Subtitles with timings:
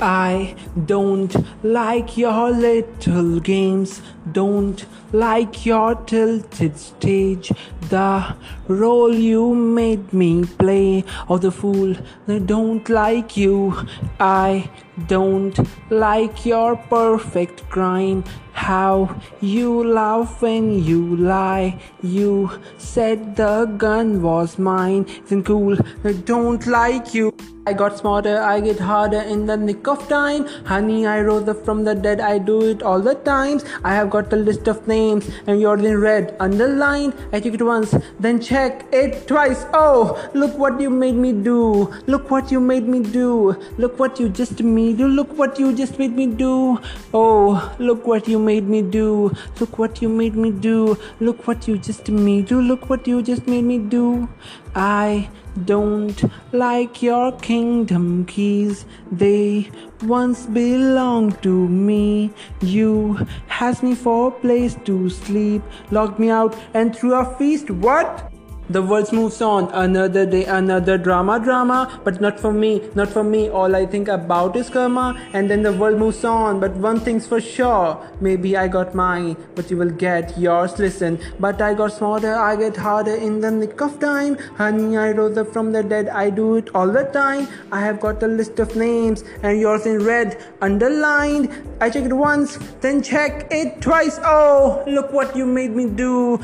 [0.00, 0.54] I
[0.84, 1.34] don't
[1.64, 7.50] like your little games, don't like your tilted stage.
[7.88, 8.34] The
[8.68, 11.96] role you made me play of the fool,
[12.28, 13.74] I don't like you.
[14.20, 14.70] I
[15.06, 15.58] don't
[15.90, 18.24] like your perfect crime.
[18.52, 21.78] How you laugh when you lie.
[22.02, 25.06] You said the gun was mine.
[25.26, 25.76] Isn't cool.
[26.04, 27.34] I don't like you.
[27.68, 30.46] I got smarter, I get harder in the nick of time.
[30.66, 33.64] Honey, I rose up from the dead, I do it all the times.
[33.82, 37.14] I have got a list of names, and yours in red, underlined.
[37.32, 39.66] I check it once, then check it twice.
[39.72, 41.92] Oh, look what you made me do.
[42.06, 43.60] Look what you made me do.
[43.78, 45.08] Look what you just made do.
[45.08, 46.78] Look what you just made me do.
[47.14, 49.32] Oh, look what you made me do.
[49.60, 50.98] Look what you made me do.
[51.20, 52.60] Look what you just made me do.
[52.60, 54.28] Look what you just made me do.
[54.74, 55.28] I
[55.64, 58.84] don't like your kingdom keys.
[59.10, 59.70] They
[60.02, 62.30] once belonged to me.
[62.60, 67.70] You has me for a place to sleep, locked me out, and threw a feast.
[67.70, 68.32] What?
[68.68, 73.22] The world moves on, another day, another drama, drama, but not for me, not for
[73.22, 73.48] me.
[73.48, 76.58] All I think about is karma, and then the world moves on.
[76.58, 80.76] But one thing's for sure, maybe I got mine, but you will get yours.
[80.80, 84.36] Listen, but I got smarter, I get harder in the nick of time.
[84.56, 87.46] Honey, I rose up from the dead, I do it all the time.
[87.70, 91.50] I have got a list of names, and yours in red, underlined.
[91.80, 94.18] I check it once, then check it twice.
[94.24, 96.40] Oh, look what you made me do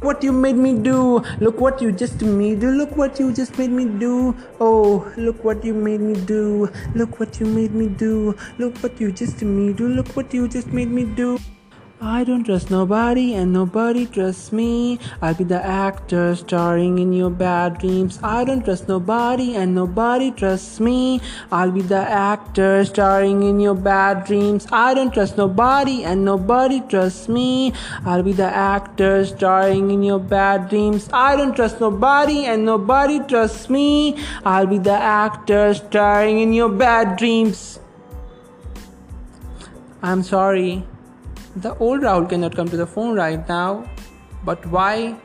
[0.00, 1.20] what you made me do.
[1.40, 2.70] Look what you just made me do.
[2.70, 4.34] Look what you just made me do.
[4.60, 6.70] Oh look what you made me do.
[6.94, 8.36] Look what you made me do.
[8.58, 9.88] Look what you just made me do.
[9.88, 11.38] Look what you just made me do
[11.98, 14.98] I don't trust nobody and nobody trusts me.
[15.22, 18.18] I'll be the actor starring in your bad dreams.
[18.22, 21.22] I don't trust nobody and nobody trusts me.
[21.50, 24.66] I'll be the actor starring in your bad dreams.
[24.70, 27.72] I don't trust nobody and nobody trusts me.
[28.04, 31.08] I'll be the actor starring in your bad dreams.
[31.14, 34.22] I don't trust nobody and nobody trusts me.
[34.44, 37.80] I'll be the actor starring in your bad dreams.
[40.02, 40.84] I'm sorry.
[41.56, 43.88] The old Rahul cannot come to the phone right now.
[44.44, 45.16] But why?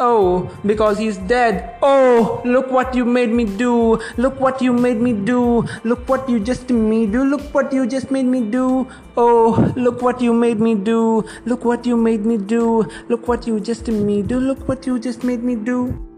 [0.00, 1.76] Oh, because he's dead.
[1.82, 4.00] Oh, look what you made me do.
[4.16, 5.68] Look what you made me do.
[5.84, 7.22] Look what you just me do.
[7.22, 8.88] Look what you just made me do.
[9.18, 11.22] Oh, look what you made me do.
[11.44, 12.88] Look what you made me do.
[13.10, 14.40] Look what you just me do.
[14.40, 16.13] Look what you just made me do.